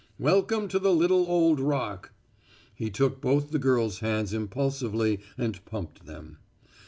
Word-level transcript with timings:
Welcome 0.17 0.67
to 0.69 0.79
the 0.79 0.91
little 0.95 1.27
old 1.27 1.59
Rock!" 1.59 2.11
He 2.73 2.89
took 2.89 3.21
both 3.21 3.51
the 3.51 3.59
girl's 3.59 3.99
hands 3.99 4.33
impulsively 4.33 5.19
and 5.37 5.63
pumped 5.65 6.07
them. 6.07 6.39